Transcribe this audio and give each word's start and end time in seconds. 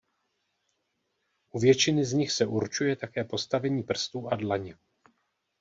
U 1.51 1.59
většiny 1.59 2.05
z 2.05 2.13
nich 2.13 2.31
se 2.31 2.45
určuje 2.45 2.95
také 2.95 3.23
postavení 3.23 3.83
prstů 3.83 4.27
a 4.31 4.35
dlaně. 4.35 4.75